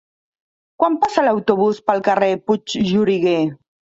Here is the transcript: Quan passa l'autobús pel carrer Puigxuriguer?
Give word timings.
Quan 0.83 0.95
passa 1.03 1.25
l'autobús 1.27 1.83
pel 1.91 2.03
carrer 2.09 2.31
Puigxuriguer? 2.47 3.39